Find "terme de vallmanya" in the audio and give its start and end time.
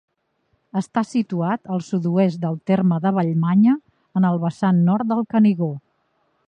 2.71-3.77